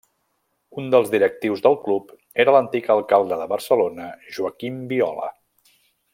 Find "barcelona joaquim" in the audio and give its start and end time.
3.53-4.81